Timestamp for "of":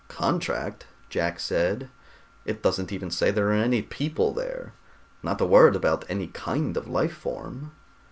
6.75-6.87